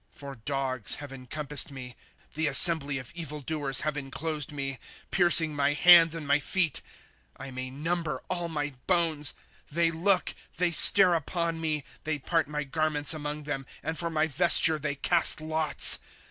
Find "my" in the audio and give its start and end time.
5.55-5.73, 6.27-6.39, 8.49-8.73, 12.47-12.63, 14.09-14.25